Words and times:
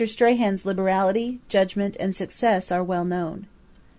Strahan's 0.03 0.65
liberality, 0.65 1.41
judgement, 1.47 1.95
and 1.99 2.15
success, 2.15 2.71
are 2.71 2.83
well 2.83 3.05
known. 3.05 3.45